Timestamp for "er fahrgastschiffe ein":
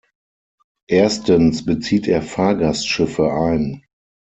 2.07-3.83